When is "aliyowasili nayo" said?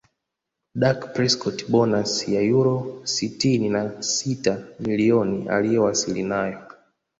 5.49-6.59